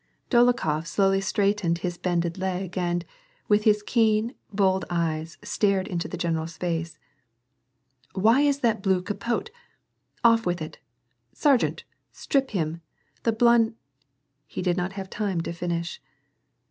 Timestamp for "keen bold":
3.83-4.83